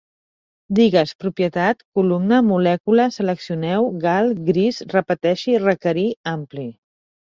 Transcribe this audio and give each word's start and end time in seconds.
Digues: 0.79 1.13
propietat, 1.23 1.83
columna, 1.99 2.41
molècula, 2.49 3.07
seleccioneu, 3.19 3.89
gal, 4.09 4.35
gris, 4.51 4.85
repeteixi, 4.99 5.59
requerir, 5.71 6.13
ampli 6.39 6.73